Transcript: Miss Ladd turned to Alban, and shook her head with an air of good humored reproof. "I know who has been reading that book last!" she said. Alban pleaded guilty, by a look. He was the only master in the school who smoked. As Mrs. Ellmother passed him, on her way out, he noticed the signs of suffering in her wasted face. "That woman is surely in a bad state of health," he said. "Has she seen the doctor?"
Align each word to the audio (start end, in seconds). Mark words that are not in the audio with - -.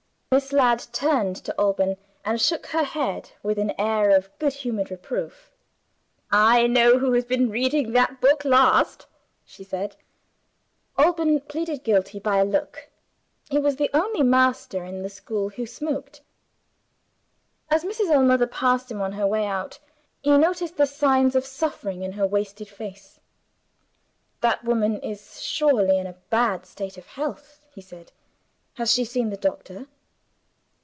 Miss 0.33 0.53
Ladd 0.53 0.85
turned 0.93 1.35
to 1.43 1.53
Alban, 1.59 1.97
and 2.23 2.39
shook 2.39 2.67
her 2.67 2.85
head 2.85 3.31
with 3.43 3.59
an 3.59 3.73
air 3.77 4.11
of 4.11 4.29
good 4.39 4.53
humored 4.53 4.89
reproof. 4.89 5.51
"I 6.31 6.67
know 6.67 6.99
who 6.99 7.11
has 7.11 7.25
been 7.25 7.49
reading 7.49 7.91
that 7.91 8.21
book 8.21 8.45
last!" 8.45 9.07
she 9.43 9.65
said. 9.65 9.97
Alban 10.97 11.41
pleaded 11.41 11.83
guilty, 11.83 12.17
by 12.17 12.37
a 12.37 12.45
look. 12.45 12.87
He 13.49 13.59
was 13.59 13.75
the 13.75 13.89
only 13.93 14.23
master 14.23 14.85
in 14.85 15.03
the 15.03 15.09
school 15.09 15.49
who 15.49 15.65
smoked. 15.65 16.21
As 17.69 17.83
Mrs. 17.83 18.09
Ellmother 18.09 18.47
passed 18.47 18.89
him, 18.89 19.01
on 19.01 19.11
her 19.11 19.27
way 19.27 19.45
out, 19.45 19.79
he 20.21 20.37
noticed 20.37 20.77
the 20.77 20.85
signs 20.87 21.35
of 21.35 21.45
suffering 21.45 22.03
in 22.03 22.13
her 22.13 22.25
wasted 22.25 22.69
face. 22.69 23.19
"That 24.39 24.63
woman 24.63 24.97
is 25.01 25.41
surely 25.41 25.97
in 25.97 26.07
a 26.07 26.15
bad 26.29 26.65
state 26.65 26.97
of 26.97 27.05
health," 27.05 27.65
he 27.75 27.81
said. 27.81 28.13
"Has 28.75 28.93
she 28.93 29.03
seen 29.03 29.29
the 29.29 29.35
doctor?" 29.35 29.87